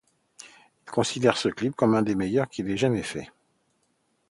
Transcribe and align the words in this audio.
Ils 0.87 0.91
considèrent 0.91 1.37
ce 1.37 1.47
clip 1.49 1.75
comme 1.75 1.93
un 1.93 2.01
des 2.01 2.15
meilleurs 2.15 2.49
qu'ils 2.49 2.71
aient 2.71 2.75
jamais 2.75 3.03
faits. 3.03 3.29